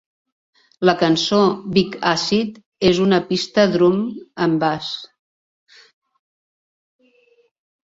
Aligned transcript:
La 0.89 0.93
cançó 1.01 1.41
"Vic 1.75 1.97
Acid" 2.11 2.57
és 2.93 3.03
una 3.05 3.21
pista 3.29 3.67
drum 3.75 4.01
and 4.49 4.59
bass. 4.65 4.91